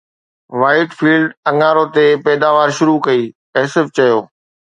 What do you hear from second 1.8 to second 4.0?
تي پيداوار شروع ڪئي، ايسو